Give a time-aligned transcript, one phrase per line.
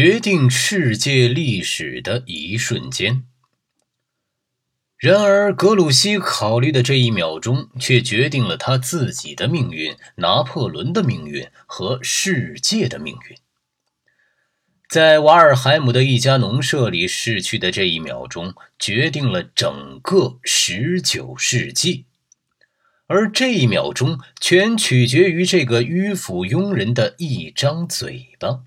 [0.00, 3.24] 决定世界历史的一瞬间。
[4.96, 13.38] 然而，格鲁希考虑的这一秒钟，却决定了他自己的命运、拿破仑的命运和世界的命运。
[14.88, 22.04] 在瓦尔海姆的一家农舍里逝去的这一秒钟，决定了整个十九世纪。
[23.08, 28.60] 而这一秒钟，全取决于这个迂腐庸人的一张嘴巴。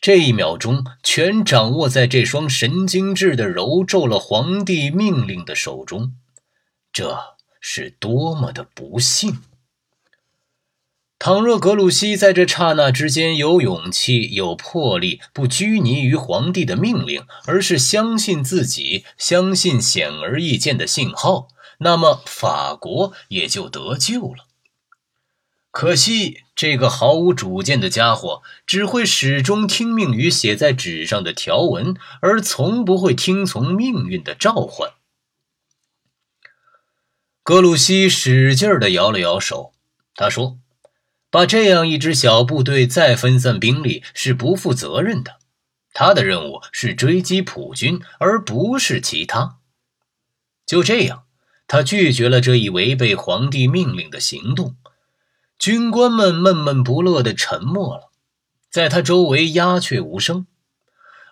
[0.00, 6.14] 这一秒钟，全掌握在这双神经质的揉皱了皇帝命令的手中，
[6.90, 9.40] 这是多么的不幸！
[11.18, 21.48] 倘若格鲁希在这刹那之间有勇气、有魄力，不拘泥于皇帝的命令，而是相信自己，相信显而易见的信号，
[21.80, 24.46] 那么法国也就得救了。
[25.70, 34.90] 可惜，这个毫无主见的家伙只会始终听命于写在纸上的条文，而从不会听从命运的召唤。
[37.44, 39.72] 格鲁希使劲地摇了摇手，
[40.16, 40.58] 他说
[41.30, 45.38] ：“把这样一支小部队再分散兵力是不负责任的。
[45.92, 49.58] 他的任务是追击普军，而不是其他。”
[50.66, 51.24] 就这样，
[51.68, 54.76] 他拒绝了这一违背皇帝命令的行动。
[55.60, 58.10] 军官们闷闷不乐地沉默了，
[58.70, 60.46] 在他周围鸦雀无声，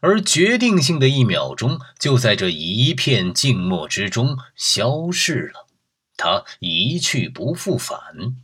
[0.03, 5.67] 而决定性的一秒钟就在这一片静默之中消逝了。
[6.19, 8.37] 他一去不复返，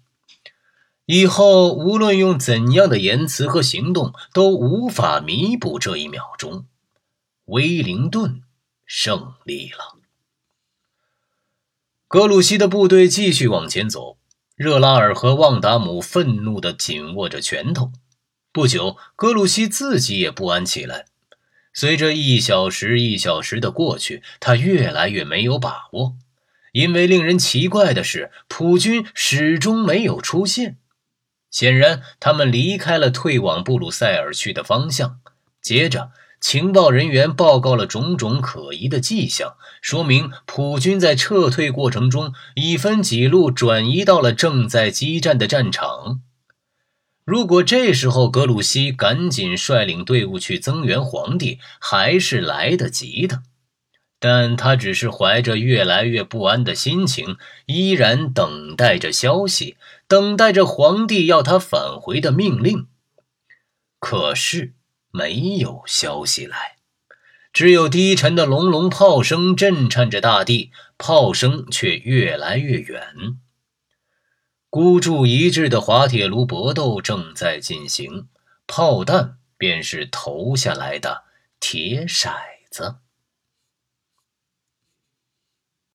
[1.05, 6.65] 以后无论用怎样的言辞和行动，都无法弥补这一秒钟。
[7.45, 8.41] 威灵顿
[8.87, 9.99] 胜利了。
[12.09, 14.17] 格鲁希的部队继续往前走。
[14.57, 17.91] 热拉尔和旺达姆愤怒地紧握着拳头。
[18.53, 21.07] 不久，格鲁希自己也不安起来。
[21.73, 26.15] 随着一小时一小时的过去，他越来越没有把握，
[26.71, 30.79] 因为令人奇怪的是，普军始终没有出现。
[31.51, 35.19] 显然，他们离开了退往布鲁塞尔去的方向。
[35.61, 36.13] 接着，
[36.45, 46.21] 情报人员报告了种种可疑的迹象，说明普军在撤退过程中已分几路转移到了正在激战的战场。
[47.25, 53.43] 如果这时候格鲁希赶紧率领队伍去增援皇帝，还是来得及的。
[54.21, 62.87] 但他只是怀着越来越不安的心情，依然等待着消息，等待着皇帝要他返回的命令。
[63.99, 64.75] 可是。
[65.17, 66.75] 没有消息来，
[67.53, 73.39] 只有低沉的隆隆炮声震颤着大地，炮声却越来越远。
[74.69, 78.27] 孤注一掷的滑铁卢搏斗正在进行，
[78.67, 81.23] 炮弹便是投下来的
[81.61, 82.33] 铁骰
[82.69, 82.97] 子。